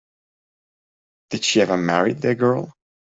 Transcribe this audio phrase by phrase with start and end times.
[1.29, 2.73] Did she ever marry the girl?